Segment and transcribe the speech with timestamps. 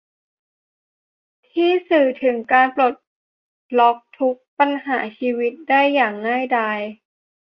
[1.49, 2.93] ที่สื่อถึงการปลด
[3.79, 6.79] ล็อกทุกปัญหาชีวิตได้อย่างง่ายดาย